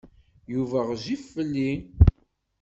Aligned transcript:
Yuba 0.53 0.79
ɣezzif 0.89 1.21
fell-i. 1.33 1.71